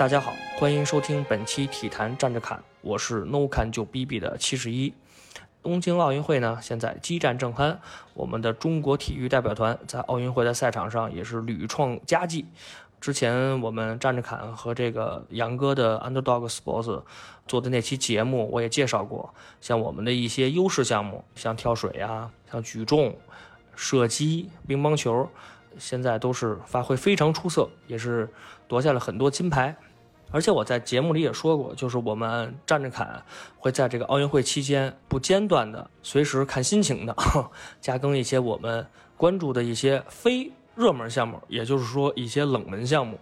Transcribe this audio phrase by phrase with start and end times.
[0.00, 4.94] 大家好，欢迎收听本期体坛站着侃，我是 No Can 就 BB 的七十一。
[5.62, 7.76] 东京奥运会呢，现在激战正酣，
[8.14, 12.46] 我们的中国体育代表团在奥运会的赛场上也是屡创佳绩。
[12.98, 17.02] 之前我们站着侃和这个杨哥的 Underdog Sports
[17.46, 23.14] 做的那期节目，我也介绍过，像我们的一些优势项目，像跳水啊，像举重、
[23.76, 25.28] 射击、乒乓球，
[25.76, 28.30] 现在都是发挥非常出色，也是
[28.66, 29.76] 夺下了很多金牌。
[30.32, 33.24] 而且我在节目里也说过，就是我们站着侃
[33.58, 37.14] 会在这个奥运会期间不间断的、随时看心情的
[37.80, 43.18] 加更一些我们关注的一些非热门项目，也就是说一些冷门项目。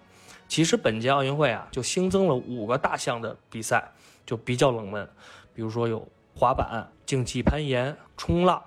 [0.48, 3.90] 其实本届奥运会啊，就新增了五个大项的比赛，
[4.26, 5.08] 就比较冷门，
[5.54, 8.62] 比如说有滑板、竞技攀岩、冲浪、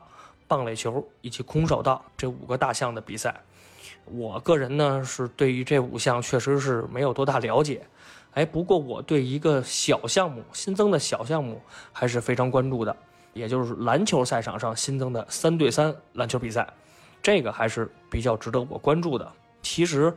[0.47, 3.41] 棒垒球以及空手道这五个大项的比赛。
[4.05, 7.85] 我个人呢是对于这五项确实是没有多大了解。
[8.33, 12.95] 哎，不过我对一个小项目新增的小项目还是非常关注的，
[13.33, 16.65] 也就是篮球赛场上新增的三对三篮球比赛，
[17.21, 19.31] 这个还是比较值得我关注的。
[19.61, 20.13] 其实，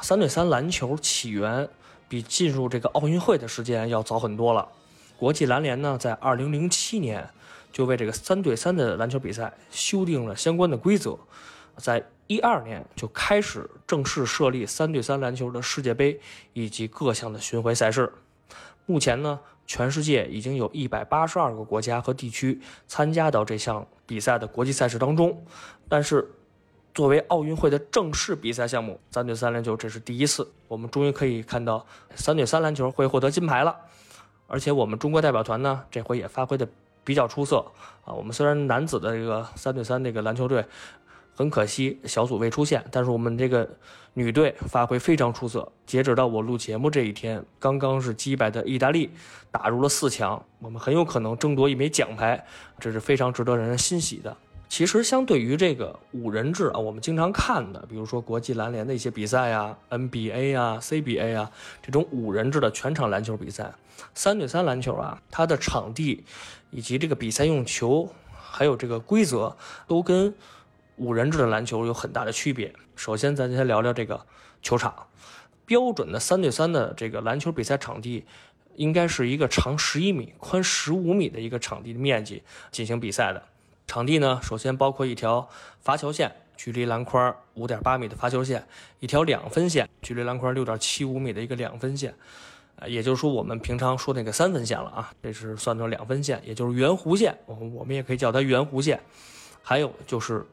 [0.00, 1.68] 三对三篮球起源
[2.08, 4.68] 比进入这个奥运会的时间要早很多了。
[5.16, 7.26] 国际篮联呢，在二零零七年
[7.70, 11.16] 就为这个三对三的篮球比赛修订了相关的规则，
[11.76, 12.04] 在。
[12.28, 16.18] 一二年就开始正式设立三对三篮球的世界杯
[16.54, 18.10] 以及各项的巡回赛事。
[18.86, 25.44] 目前呢，全世界已经有一百八十二个国家和地区参加到这项比赛的国际赛事当中。
[25.90, 26.26] 但是，
[26.94, 33.76] 作为奥运会的正式比赛项目，三对三篮球这是第一次，我们终于可以看到三对三篮球会获得金牌了。
[34.46, 36.66] 而且，我们中国代表团呢，这回也发挥的
[37.04, 37.62] 比较出色
[38.06, 38.14] 啊。
[38.14, 40.64] 我们虽然男子的这个三对三这个篮球队。
[41.34, 43.68] 很可惜小组未出现，但是我们这个
[44.14, 45.72] 女队发挥非常出色。
[45.86, 49.10] 截止到我录节目这一天，刚刚是击败的意大利，
[49.50, 52.44] 打入了四强，我们很有可能争夺一枚奖牌，
[52.78, 54.36] 这是非常值得让人欣喜的。
[54.68, 61.50] 其实，相对于这个五人制啊，我们经常看的，比如说国际篮联的一些比赛啊、NBA 啊、CBA 啊
[61.82, 63.72] 这种五人制的全场篮球比赛，
[64.14, 66.24] 三对三篮球啊，它的场地
[66.70, 69.56] 以及这个比赛用球，还有这个规则
[69.86, 70.34] 都跟。
[71.02, 72.72] 五人制的篮球有很大的区别。
[72.94, 74.24] 首先，咱先聊聊这个
[74.62, 75.08] 球场。
[75.66, 78.24] 标准的三对三的这个篮球比赛场地，
[78.76, 83.42] 应该是一个长十一米、宽十五米的一个场地的面积进行比赛的。
[83.88, 85.48] 场地呢，首先包括一条
[85.80, 88.60] 罚球线，距离篮筐五点八米的罚球线；
[89.00, 92.14] 一条两分线，距离篮筐六点七五米的一个两分线。
[92.76, 97.36] 呃，也就是说，我们平常说那个三分线了啊，这是算作两分线，也就是圆弧线。
[97.46, 99.00] 我我们也可以叫它圆弧线。
[99.62, 100.46] 还有就是。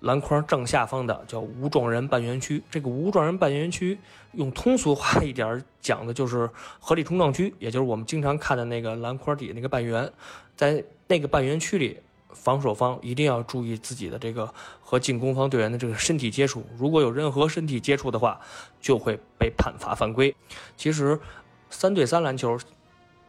[0.00, 3.98] 篮筐正下方的叫无状人半圆区，这个无状人半圆区
[4.32, 10.10] 用通俗化一点讲的就是合理冲撞区，也就是我们经常看的那个篮筐底那个半圆，
[10.56, 11.98] 在那个半圆区里，
[12.32, 18.40] 防守方一定要注意自己的这个和进攻方队员的这个身体接触，如果有任何身体接触的话，
[18.80, 20.34] 就会被判罚犯规。
[20.76, 21.18] 其实，
[21.68, 22.58] 三对三篮球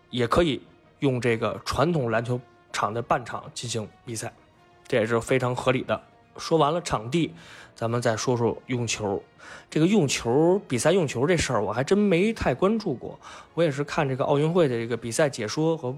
[0.09, 0.61] 也可以
[0.99, 2.39] 用这个传统篮球
[2.71, 4.31] 场的半场进行比赛，
[4.87, 6.01] 这也是非常合理的。
[6.37, 7.33] 说完了场地，
[7.75, 9.21] 咱们再说说用球。
[9.69, 13.19] 这个用球比赛用球这事儿，我还真没太关注过。
[13.53, 15.93] 我也是看这个奥运会的这个比赛解说和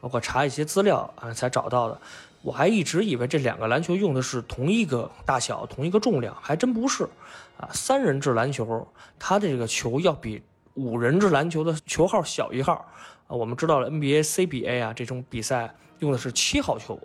[0.00, 2.00] 包括查一些资料啊才找到的。
[2.42, 7.04] 我还一直以为这两个篮球用的是同一个大小、同一个重量，还真不是。
[7.56, 8.86] 啊，三人制篮球
[9.18, 10.42] 它的这个球要比
[10.74, 12.74] 五人制篮球的球号小一号。
[13.26, 16.98] 啊，我们知道了 NBA、CBA 啊这种比赛用的是七号球。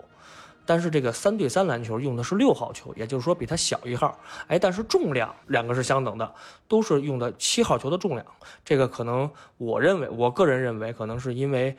[0.71, 4.17] 但是这个三对三篮球用的是六号球，也就是说比它小一号。
[4.47, 6.33] 哎，但是重量两个是相等的，
[6.69, 8.25] 都是用的七号球的重量。
[8.63, 11.75] 这个可能我认为，我个人认为，可能是因为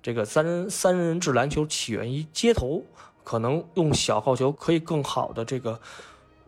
[0.00, 2.82] 这个三三人制篮球起源于街头，
[3.22, 5.78] 可能用小号球可以更好的这个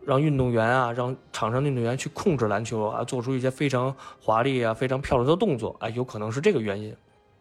[0.03, 5.75] 让运动员啊，让场上运动员去控制篮球啊，做出一些非常华丽啊、非常漂亮的动作。
[5.79, 6.95] 哎，有可能是这个原因。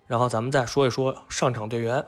[0.06, 2.04] 然后咱们再说一说上场队员。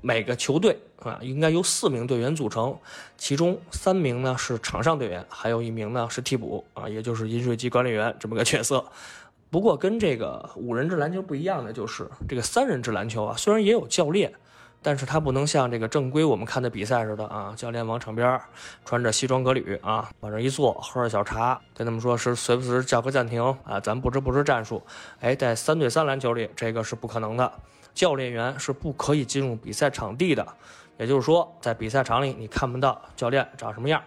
[0.00, 2.76] 每个球队啊，应该由四名队员组成，
[3.16, 8.84] 其中三名呢是场上队员，还有一名呢是替补啊，也就是饮水机管理员这么个角色。
[9.50, 14.32] 不过跟这个五人制篮球不一样的就是，这个三人制篮球啊，虽然也有教练，
[14.80, 18.40] 但是他不能像这个正规我们看的比赛似的啊，教练往场边
[18.84, 24.82] 穿着西装革履啊，往这一坐，喝着小茶，跟他们说是随不随时叫个暂停啊，咱不知不知战术。
[25.20, 27.52] 哎，在三对三篮球里，这个是不可能的。
[27.92, 30.46] 教练员是不可以进入比赛场地的，
[30.98, 34.00] 也就是说，在比赛场里你看不到教练长什么样，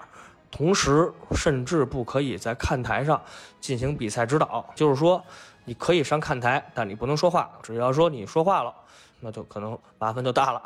[0.50, 3.22] 同时甚至不可以在看台上
[3.60, 4.66] 进行比赛指导。
[4.74, 5.22] 就是说，
[5.66, 7.52] 你可以上看台，但你不能说话。
[7.62, 8.74] 只要说你说话了，
[9.22, 10.62] 那就可能麻烦就大了。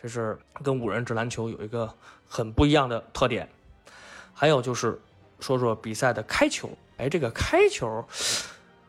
[0.00, 1.92] 这是跟五人制篮球有一个
[2.28, 3.48] 很不一样的特点。
[4.34, 5.00] 还有就是
[5.40, 8.04] 说说比赛的开球，哎，这个开球，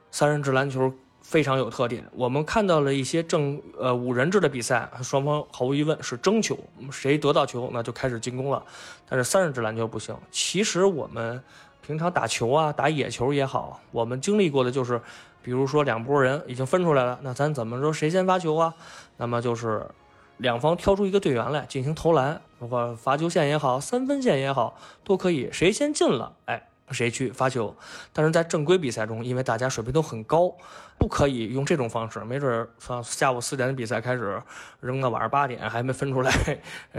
[0.09, 2.03] 三人制篮球非常有特点。
[2.13, 6.57] 我们看到了一些正呃五人制的比赛，双方毫无疑问是争球，
[6.91, 8.65] 谁得到球那就开始进攻了。
[9.07, 10.17] 但是三人制篮球不行。
[10.31, 11.43] 其实我们
[11.85, 14.99] 平常打球啊，打野球也好，我们经历过的就是，
[15.41, 18.73] 比如说两拨人已经分出来了，那咱怎么说谁先发球啊？
[19.17, 19.85] 那么就是。
[20.37, 25.47] 两方挑出一个队员来进行投篮，包括罚球线也好，三分线也好，都可以。
[25.53, 27.73] 谁先进了，哎，谁去发球。
[28.11, 30.51] 但是在正规比赛中，因为大家水平都很高，
[30.97, 32.19] 不可以用这种方式。
[32.25, 34.41] 没准从下午四点的比赛开始，
[34.81, 36.31] 扔到晚上八点还没分出来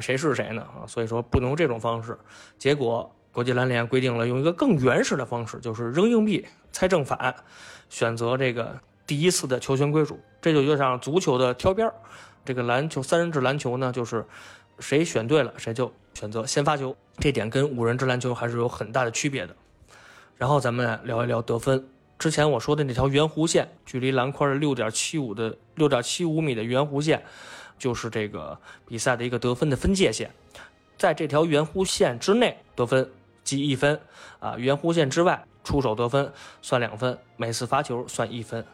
[0.01, 0.65] 谁是谁呢？
[0.87, 2.17] 所以说不能用这种方式。
[2.57, 7.35] 结果国际篮联规定了用一个更原始的方式，就是扔硬币猜正反，
[7.91, 10.19] 选择这个第一次的球权归属。
[10.41, 11.95] 这就有点像足球的挑边儿。
[12.45, 14.25] 这个篮球三人制篮球呢，就是
[14.79, 16.97] 谁选对了，谁就选择先发球。
[17.19, 19.57] 这点跟五人制篮球还是有很大的区别的。
[20.37, 21.89] 然后咱们来聊一聊得分。
[22.17, 27.25] 之前我说的那条圆弧线，距离篮筐是六点七五的六点七五米的圆弧线，
[27.77, 30.31] 就是这个比赛的一个得分的分界线。
[30.97, 33.11] 在这条圆弧线之内得分
[33.45, 34.01] 记一分
[34.41, 38.65] 啊，圆弧线之外出手得分算两分，每次罚球算一分。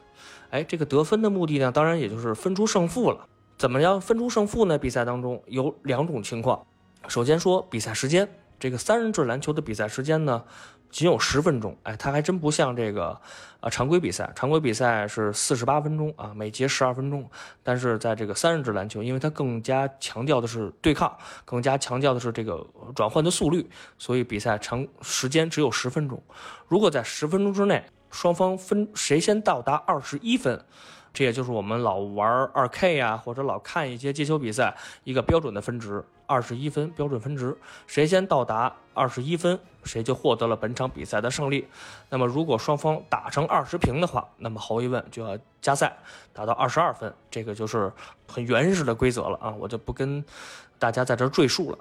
[0.50, 3.26] 哎，这个得分的目的呢，当然也就是分出胜负了。
[3.58, 4.78] 怎么样分出胜负呢？
[4.78, 6.64] 比赛当中有两种情况。
[7.08, 8.28] 首先说比赛时间，
[8.58, 10.44] 这个三人制篮球的比赛时间呢，
[10.90, 11.76] 仅有十分钟。
[11.82, 13.19] 哎，它还真不像这个，
[13.60, 17.28] 啊，常规比赛，常规比赛是四十八分钟啊，每节十二分钟。
[17.62, 26.22] 但是在这个三人制篮球，因为它更加强调的是对抗，更加强调的是这个转换的速率，所以比赛长时间只有十分钟。
[26.69, 30.64] 如果在十分钟之内，双方分谁先到达二十一分。
[31.12, 41.66] 这也就是我们老玩二 K 呀，或者老看一些接球比赛一个标准的分值，二十一分标准分值，谁先到达二十一分，谁就获得了本场比赛的胜利。
[42.08, 45.96] 那么如果双方打成二十平的话，那么毫无疑问就要加赛，
[46.32, 47.92] 达到二十二分，这个就是
[48.28, 50.24] 很原始的规则了啊，我就不跟
[50.78, 51.78] 大家在这赘述了。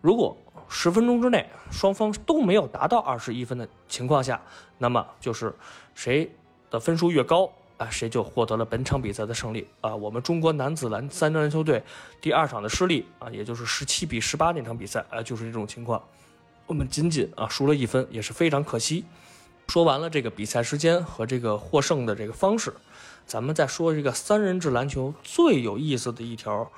[0.00, 0.34] 如果
[0.70, 4.40] 十分钟之内双方都没有达到二十一分的情况下，
[4.78, 5.54] 那么就是
[5.94, 6.30] 谁
[6.70, 7.52] 的分数越高。
[7.80, 9.96] 啊，谁就获得了本场比赛的胜利啊！
[9.96, 11.82] 我们中国男子篮三支篮球队
[12.20, 16.02] 第二场的失利啊，也就是十七比十八那场比赛啊，就是这种情况。
[16.66, 19.06] 我们仅仅啊输了一分，也是非常可惜。
[19.66, 22.74] 说完了这个比赛时间和这个获胜的这个方式，
[23.24, 26.70] 咱们再说这个三人制篮球最有意思的一条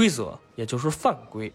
[0.00, 1.52] 规则，也就是犯规。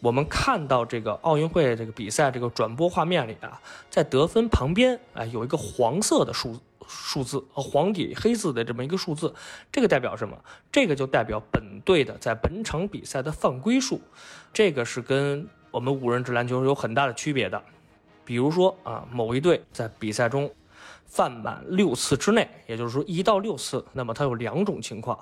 [0.00, 6.58] 我们看到这个奥运会这个比赛这个转播画面里啊，在得分旁边哎有一个黄色的数。
[6.86, 9.34] 数字和黄底黑字的这么一个数字，
[9.72, 10.36] 这个代表什么？
[10.70, 13.98] 这个就代表本队的在本场比赛的犯规数，
[14.52, 17.62] 这个是跟我们五人制篮球有很大的区别的。
[18.22, 20.52] 比如说啊，某一队在比赛中
[21.06, 25.18] 犯满六次之内，也就是说一到六次，那么它有两种情况：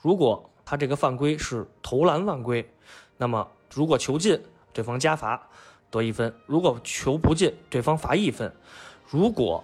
[0.00, 2.68] 如果他这个犯规是投篮犯规，
[3.16, 4.40] 那么如果球进，
[4.72, 5.48] 对方加罚
[5.90, 8.52] 得一分；如果球不进，对方罚一分。
[9.08, 9.62] 如果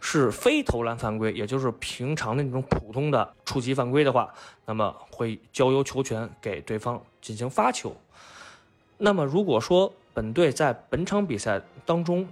[0.00, 4.32] 是非投篮犯规，也就是平常的那种普通的触及犯规的话，
[4.64, 7.94] 那么会交由球权给对方进行发球。
[8.96, 12.28] 那么如果说本队在本场比赛当中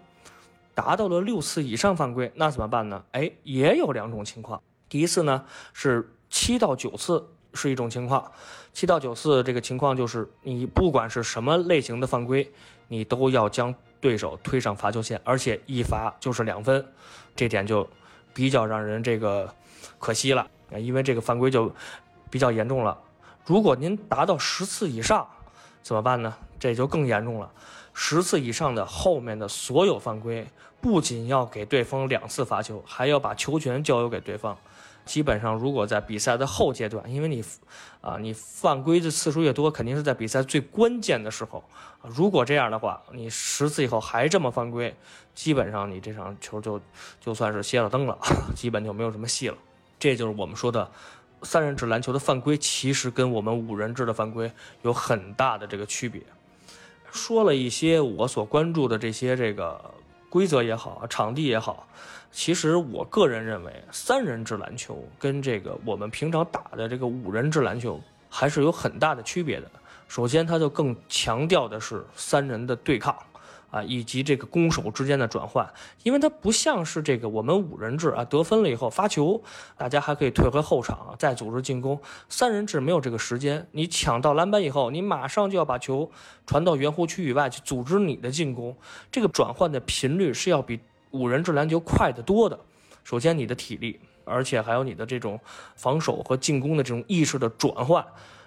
[0.75, 3.05] 达到了六次以上犯规，那怎么办呢？
[3.13, 4.63] 哎，也有两种情况。
[4.89, 8.31] 第一次呢是七到九次是一种情况，
[8.73, 12.53] 七到九次这个情况就是你不管是什么类型的犯规，
[12.89, 16.87] 你都要将对手推上罚球线，而且一罚就是两分。
[17.35, 17.89] 这点就
[18.33, 19.53] 比较让人这个
[19.99, 20.47] 可惜了，
[20.79, 21.73] 因为这个犯规就
[22.31, 22.97] 比较严重了。
[23.45, 25.27] 如果您达到十次以上，
[25.83, 26.35] 怎么办呢？
[26.59, 27.51] 这就更严重了。
[27.93, 30.47] 十次以上的后面的所有犯规，
[30.81, 34.57] 不仅要给对方两次罚球，还要把球权交由给对方。
[35.07, 37.43] 基本上，如果在比赛的后阶段，因为你，
[38.01, 41.65] 啊，你犯规的次数越多，肯定是在比赛最关键的时候。
[42.03, 44.95] 如果这样的话，你十次以后还这么犯规，
[45.33, 46.81] 基本上你这场球就
[47.21, 48.19] 就算是歇了灯了，
[48.55, 49.57] 基本就没有什么戏了。
[49.99, 50.91] 这就是我们说的
[51.43, 54.51] 三人制篮球的犯规，其实跟我们五人制的犯规
[54.83, 56.21] 有很大的这个区别。
[57.13, 59.95] 说了一些我所关注的这些这个
[60.29, 61.87] 规则也好，场地也好。
[62.37, 69.71] 其实我个人认为，三人制篮球跟这个我们平常打的这个五人制篮球还是有很大的区别的。
[70.07, 73.17] 首先，它就更强调的是三人的对抗，
[73.71, 75.67] 啊，以及这个攻守之间的转换，
[76.03, 79.43] 因为它不像是这个我们五人制啊，得分了以后发球，
[79.79, 81.99] 大家还可以退回后场再组织进攻。
[82.29, 86.11] 三人制没有这个时间，你抢到篮板以后，你马上就要把球
[86.47, 88.77] 传到圆弧区域外去组织你的进攻，
[89.11, 90.79] 这个转换的频率是要比
[91.17, 92.59] 五人制篮球快得多的。
[93.05, 95.41] 首先，你的体力，而且还有你的这种
[95.75, 98.05] 防守和进攻的这种意识的转换，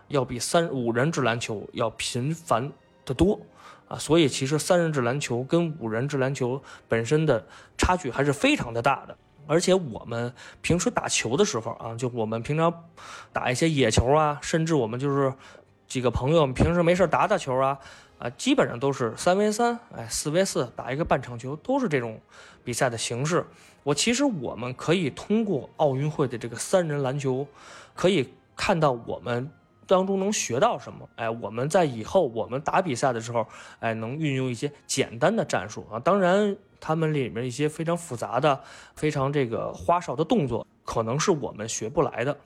[0.10, 2.72] 要比三五人制篮球要频繁
[3.06, 3.40] 得多。
[3.88, 7.44] 啊，所以其实三人制篮球跟五人制篮球本身的
[7.76, 9.18] 差距还是非常的大的。
[9.48, 12.72] 而且我们平时打球的时候啊，就我们平常
[13.34, 15.34] 打一些野球啊，甚至我们就是
[15.88, 17.80] 几个朋友平时没事打打球啊，
[18.20, 22.20] 啊，基本上都是三 v 三，哎，四 v 四打一个半场球，都是这种
[22.64, 23.46] 比赛的形式。
[23.84, 27.48] 我其实我们可以通过奥运会的这个三人篮球，
[27.96, 29.50] 可以看到我们。
[29.88, 31.10] 当中能学到什么？
[31.16, 33.48] 哎，我们在以后我们打比赛的时候，
[33.80, 35.98] 哎，能运用一些简单的战术啊。
[35.98, 38.62] 当然，他们里面一些非常复杂的、
[38.96, 42.38] 非常这个花哨的动作，可能是我们学不来的。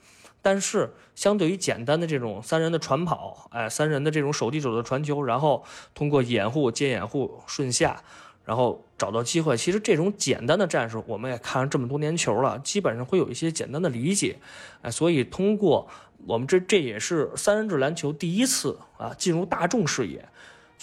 [0.43, 5.63] 但是，相对于简单的这种三人的传跑，哎，三人的这种手递手的传球，然后
[5.95, 8.03] 通过掩护接掩护顺下。
[8.45, 14.38] 然后找到机会，其实这种简单的战术，我们也看了这么多年球了，基本上会有一些简单的理解，
[14.81, 15.88] 哎，所以通过
[16.27, 20.27] 我们这这也是三人制篮球第一次啊进入大众视野，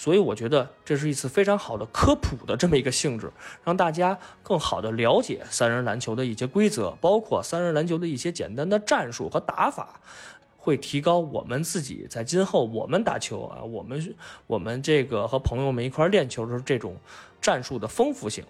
[0.01, 3.31] 所以我觉得这是一次非常好的科普的这么一个性质，
[3.63, 10.01] 让大家更好的了解三人篮球的一些规则，包括三人篮球的一些简单的战术和打法。
[10.57, 14.15] 会提高我们自己在今后我们打球啊，我们
[14.47, 16.95] 我们这个和朋友们一块练球的时候这种
[17.39, 18.43] 战术的丰富性。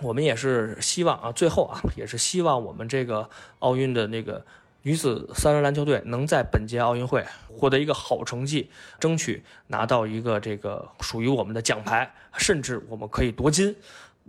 [0.00, 3.28] 我们也是希望啊，最后啊，也是希望我们这个
[3.58, 4.44] 奥运的那个
[4.82, 13.74] 女子三人篮球队能在本届奥运会获得一个好成绩，争取拿到一个这个属于我们的奖牌，甚至我们可以夺金。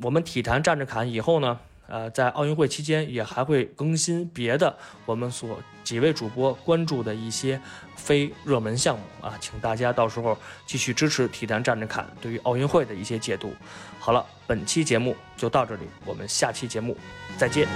[0.02, 1.60] 我们体坛站着侃以后呢？
[1.86, 7.60] 呃，在奥运会期间也还会更新别的我们所几位主播关注的一些
[7.98, 13.54] 非热门项目啊，请大家到时候继续支持体坛站着看对于奥运会的一些解读。
[14.00, 16.98] 好了，本期节目就到这里，我们下期节目
[17.38, 17.68] 再见。